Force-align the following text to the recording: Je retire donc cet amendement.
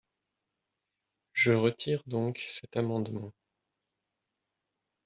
Je 1.33 1.51
retire 1.53 2.01
donc 2.07 2.39
cet 2.49 2.75
amendement. 2.75 3.31